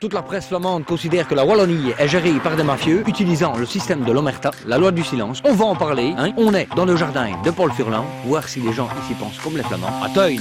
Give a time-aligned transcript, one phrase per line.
[0.00, 3.66] Toute la presse flamande considère que la Wallonie est gérée par des mafieux utilisant le
[3.66, 5.42] système de l'Omerta, la loi du silence.
[5.44, 8.60] On va en parler, hein On est dans le jardin de Paul Furlan, voir si
[8.60, 10.00] les gens ici pensent comme les flamands.
[10.00, 10.36] À Teun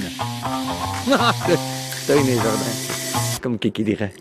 [2.07, 2.71] Teun et jardin.
[3.41, 4.13] Comme Kiki dirait.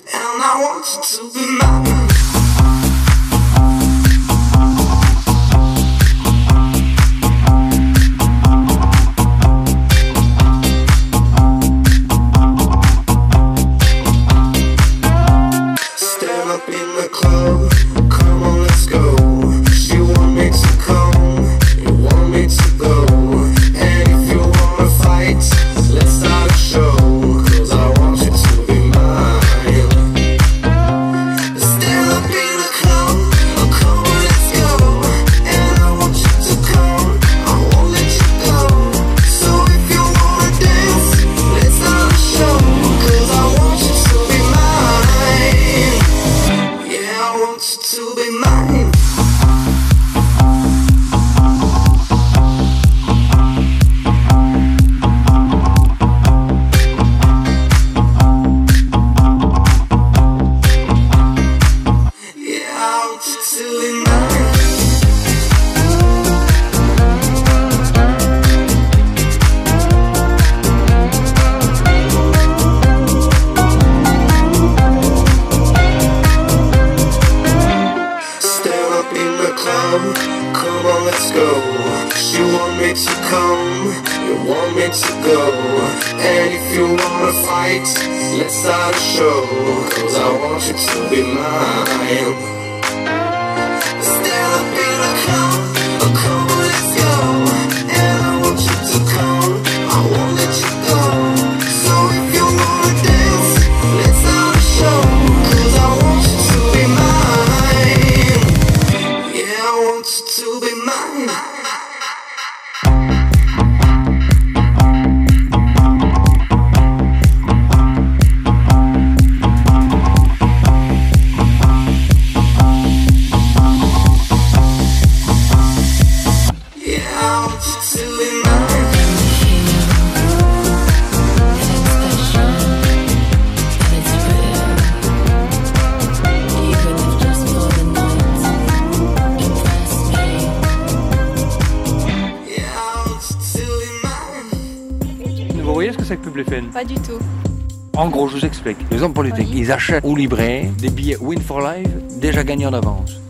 [149.66, 151.88] Ils achètent au libraire des billets Win for Life
[152.20, 153.20] déjà gagnés en avance.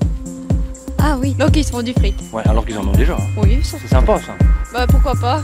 [0.98, 2.14] Ah oui, donc ils se font du fric.
[2.30, 3.16] Ouais, alors qu'ils en ont déjà.
[3.38, 4.34] Oui, c'est sympa ça.
[4.70, 5.40] Bah pourquoi pas.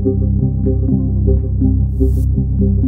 [0.00, 0.20] Thank
[2.60, 2.87] you.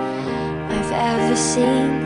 [0.93, 2.03] I've ever seen.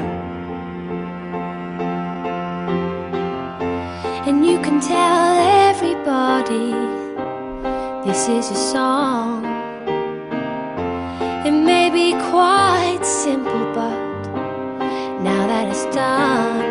[4.27, 5.33] And you can tell
[5.69, 6.71] everybody
[8.05, 9.43] this is a song.
[11.47, 13.97] It may be quite simple, but
[15.23, 16.61] now that it's done,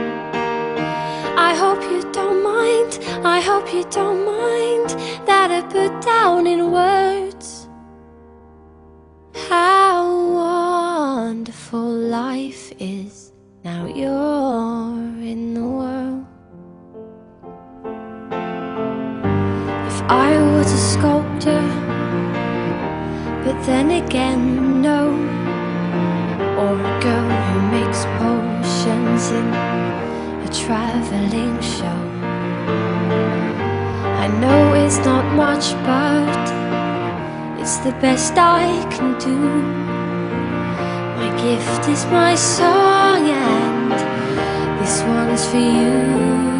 [1.37, 3.00] I hope you don't mind.
[3.24, 4.90] I hope you don't mind
[5.27, 7.34] that I put down in words
[13.85, 16.25] Now you're in the world.
[19.90, 21.64] If I was a sculptor,
[23.44, 25.12] but then again, no.
[26.62, 32.01] Or a girl who makes potions in a traveling show.
[34.25, 36.44] I know it's not much, but
[37.61, 39.37] it's the best I can do.
[41.18, 43.63] My gift is my song, and
[44.85, 46.54] this one's for you.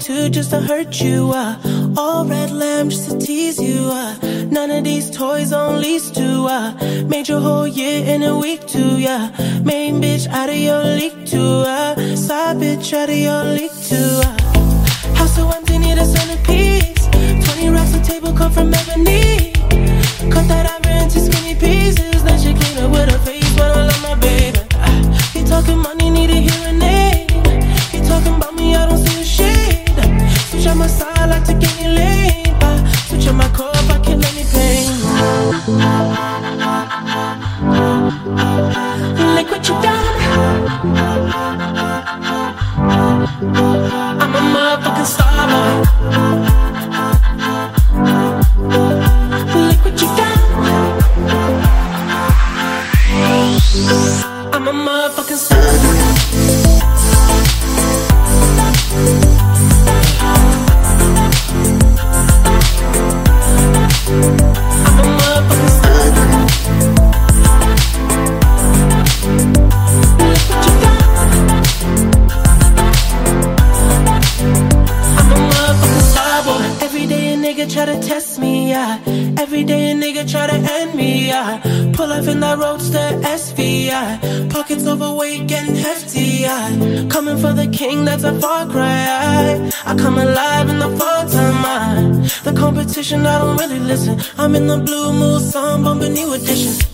[0.00, 1.34] Two just to hurt you.
[43.22, 46.49] I'm a motherfucking star.
[87.80, 89.70] king, that's a far cry.
[89.86, 91.60] I, come alive in the fall time.
[91.64, 91.84] I,
[92.44, 94.20] the competition, I don't really listen.
[94.36, 96.89] I'm in the blue Mulsanne bumping new additions.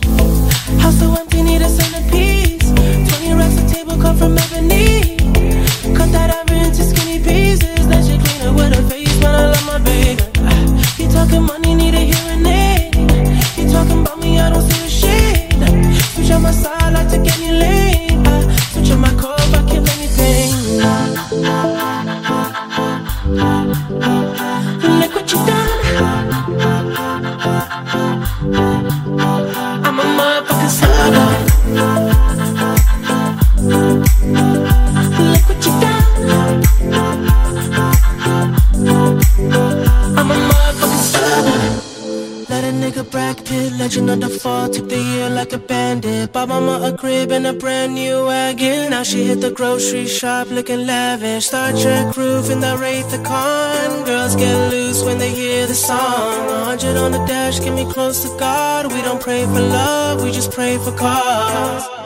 [49.56, 51.46] grocery shop looking lavish.
[51.46, 54.04] Star Trek roof in the Wraith the Khan.
[54.04, 56.46] Girls get loose when they hear the song.
[56.46, 58.92] 100 on the dash, get me close to God.
[58.92, 62.05] We don't pray for love, we just pray for cause.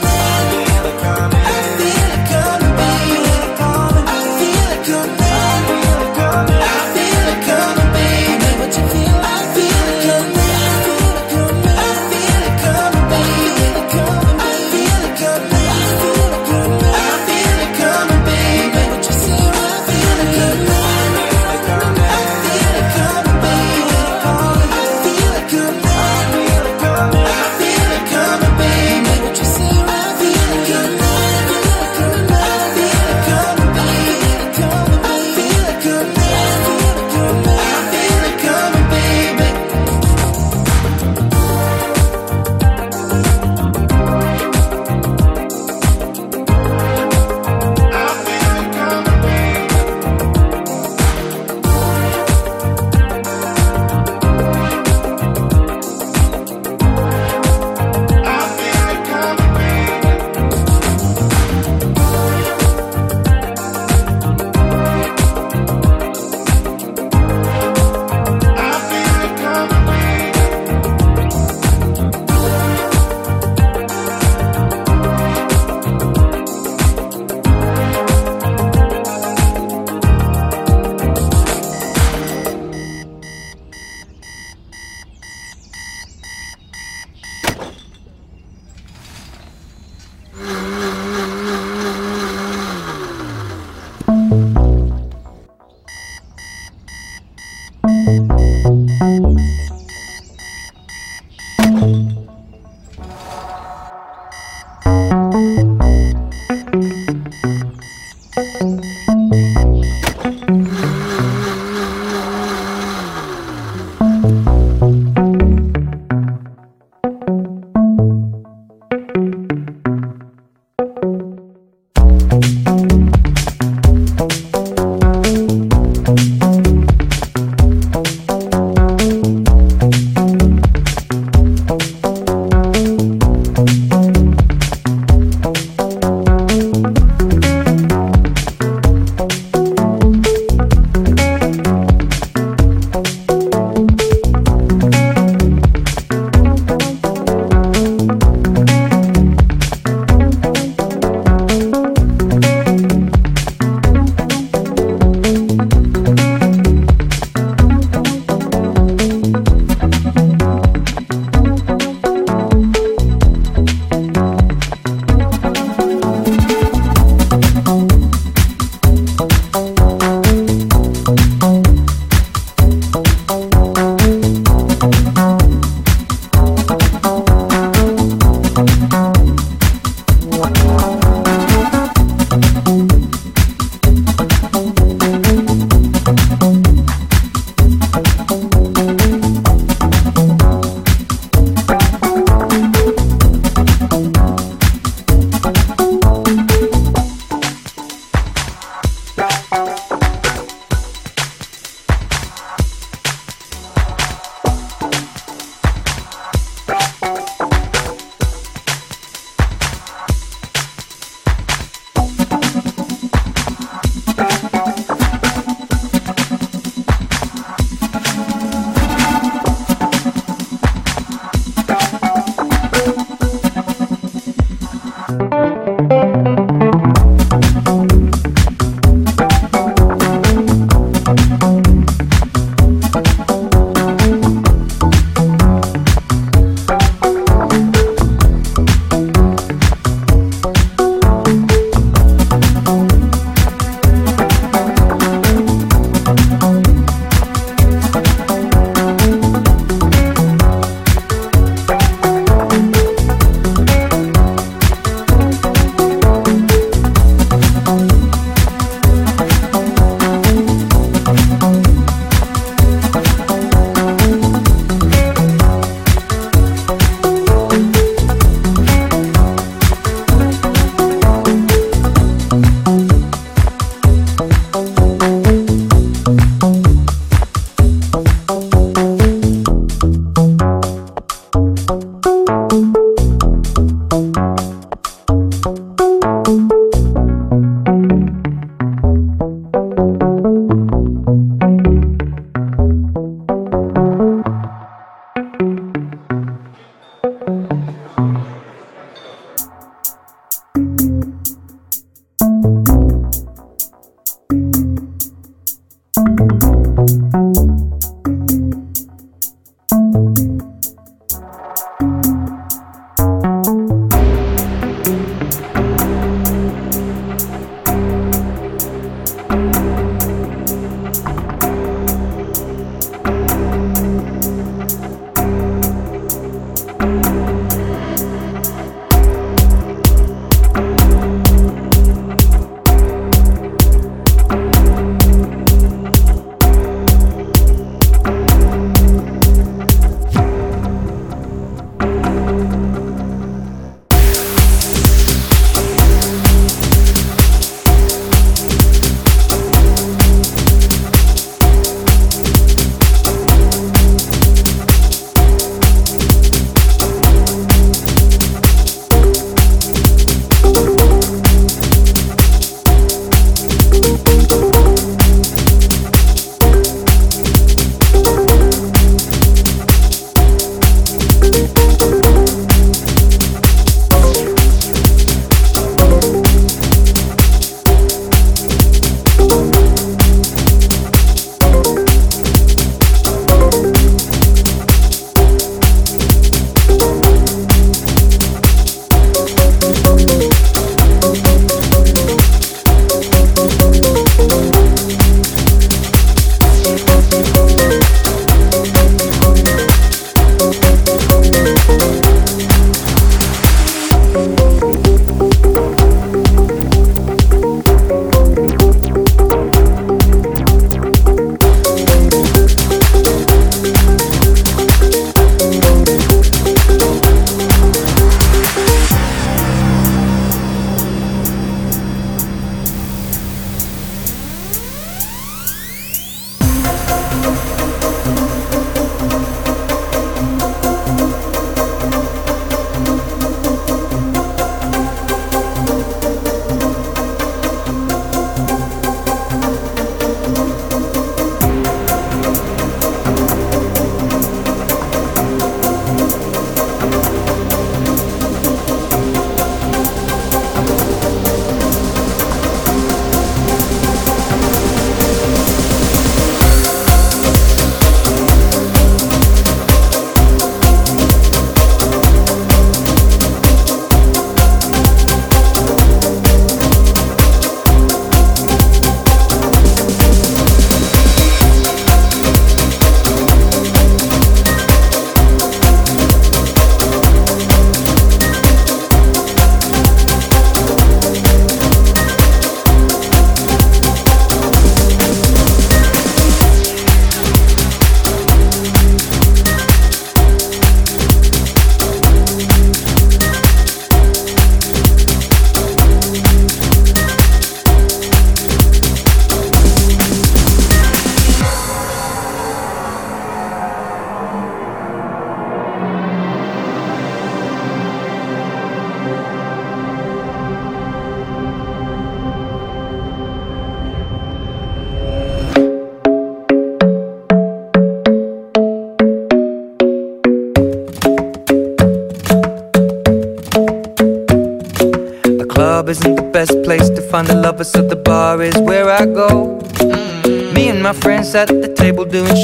[326.81, 327.50] Find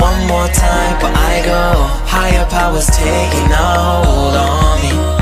[0.00, 1.62] One more time, but I go.
[2.06, 5.17] Higher powers taking a hold on me.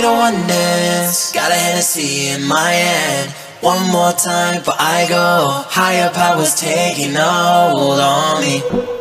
[0.00, 1.32] Need a one dance.
[1.32, 3.32] Got a Hennessy in my hand.
[3.60, 5.48] One more time, but I go.
[5.68, 8.99] Higher powers taking hold on me.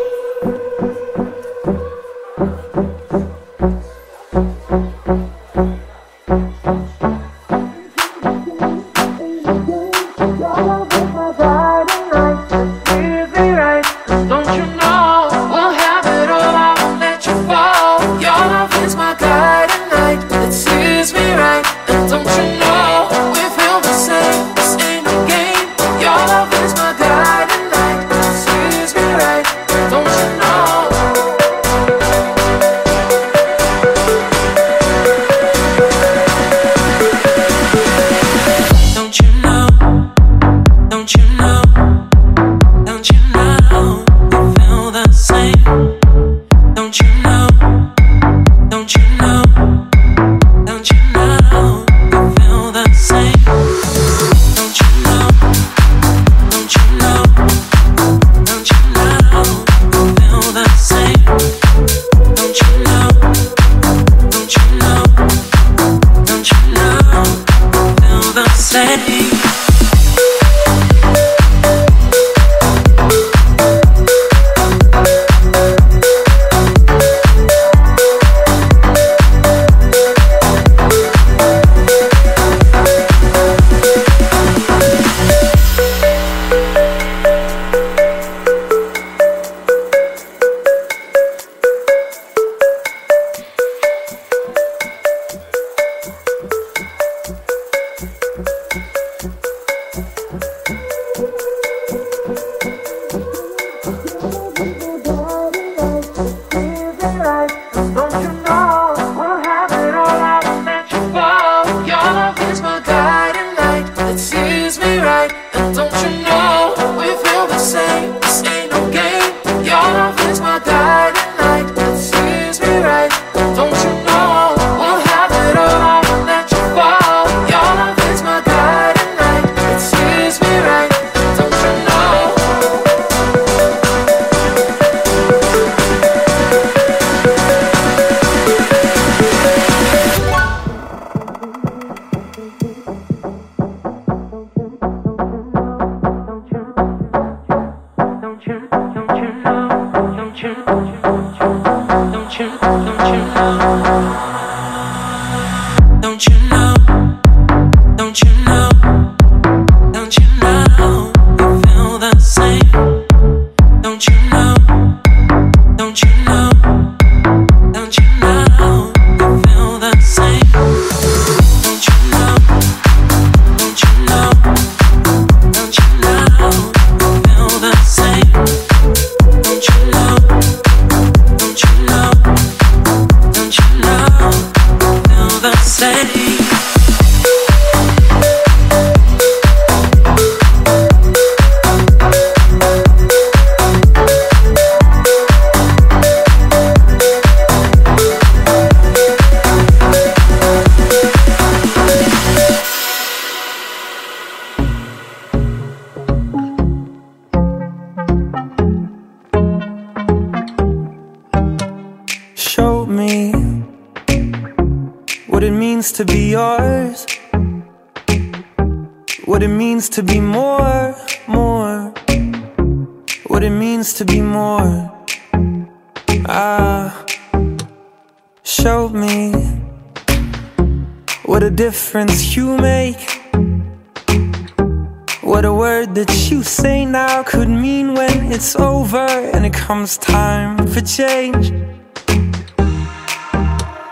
[239.80, 241.54] Comes time for change.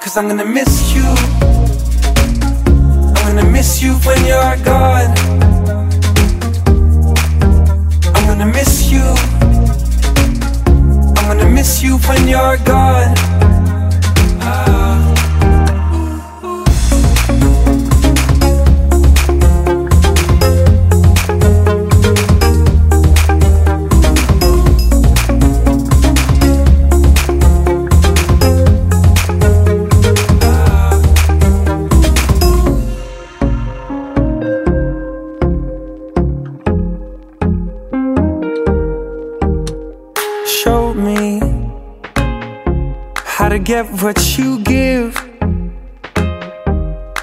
[0.01, 1.05] Cause I'm gonna miss you.
[3.15, 5.13] I'm gonna miss you when you're gone
[8.15, 9.05] I'm gonna miss you.
[11.15, 13.46] I'm gonna miss you when you're gone.
[43.83, 45.13] Get what you give.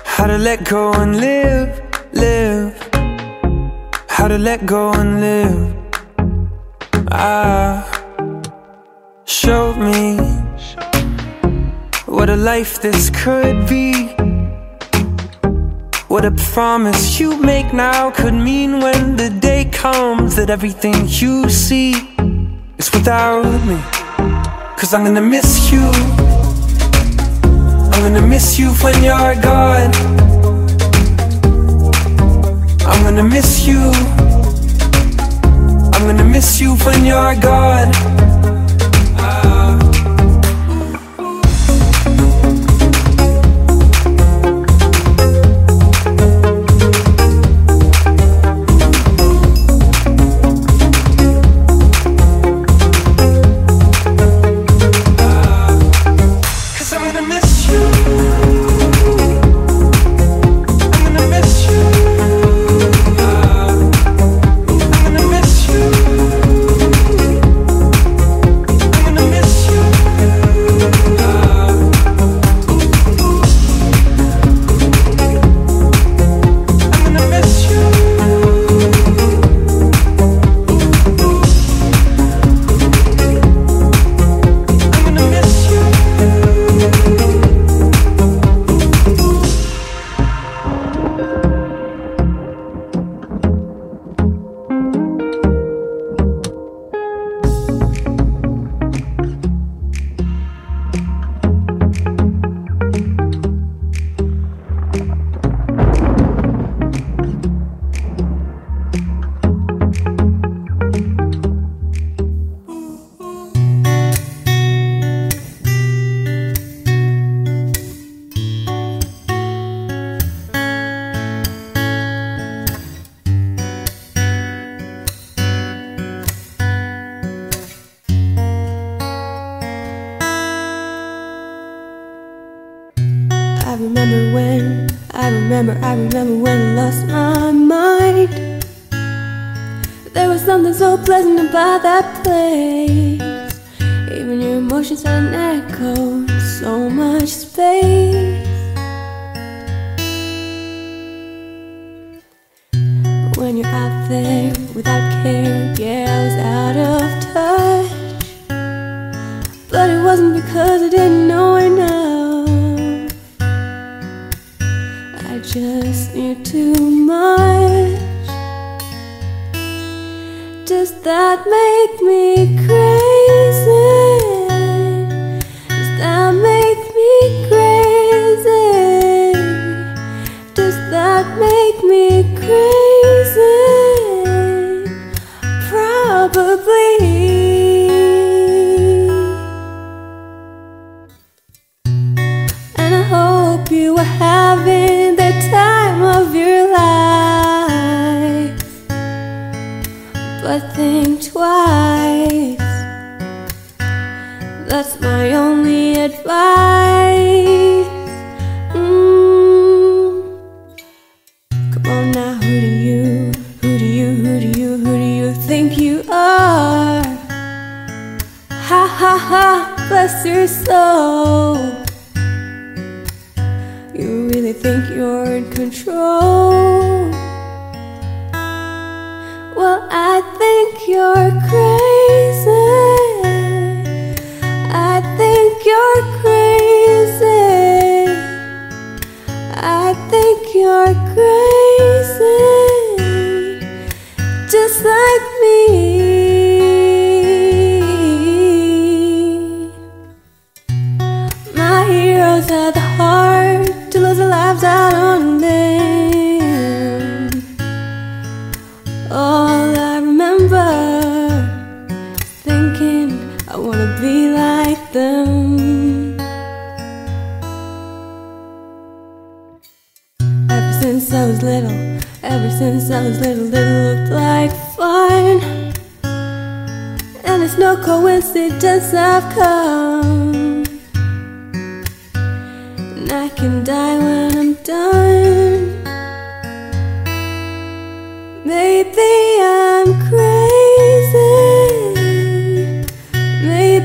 [0.04, 1.70] How to let go and live,
[2.12, 2.72] live.
[4.08, 5.62] How to let go and live.
[7.10, 7.74] Ah,
[9.24, 10.16] showed me
[12.06, 14.14] what a life this could be.
[16.06, 21.50] What a promise you make now could mean when the day comes that everything you
[21.50, 21.92] see
[22.78, 23.80] is without me.
[24.78, 26.23] Cause I'm gonna miss you.
[28.04, 29.90] I'm gonna miss you when you're gone.
[32.84, 33.80] I'm gonna miss you.
[35.94, 38.23] I'm gonna miss you when you're gone.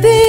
[0.02, 0.29] ti.